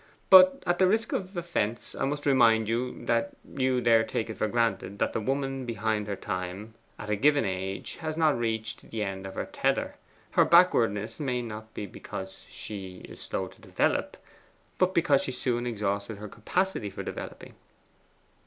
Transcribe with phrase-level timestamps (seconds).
[0.31, 4.37] But at the risk of offence I must remind you that you there take it
[4.39, 8.89] for granted that the woman behind her time at a given age has not reached
[8.89, 9.97] the end of her tether.
[10.31, 14.17] Her backwardness may be not because she is slow to develop,
[14.79, 17.53] but because she soon exhausted her capacity for developing.